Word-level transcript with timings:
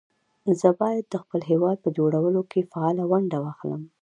زه 0.59 0.69
بايد 0.79 1.05
د 1.09 1.15
خپل 1.23 1.41
هېواد 1.51 1.77
په 1.81 1.89
جوړونه 1.97 2.41
کې 2.51 2.69
فعاله 2.71 3.03
ونډه 3.11 3.37
واخلم 3.41 3.83